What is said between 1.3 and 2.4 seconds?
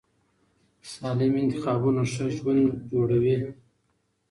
انتخابونه ښه